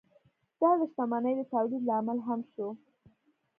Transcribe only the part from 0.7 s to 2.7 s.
د شتمنۍ د تولید لامل هم شو.